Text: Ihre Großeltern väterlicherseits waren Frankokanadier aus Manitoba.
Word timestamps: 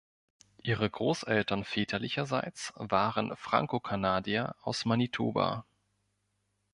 Ihre 0.63 0.89
Großeltern 0.89 1.63
väterlicherseits 1.63 2.73
waren 2.75 3.37
Frankokanadier 3.37 4.55
aus 4.63 4.85
Manitoba. 4.85 5.63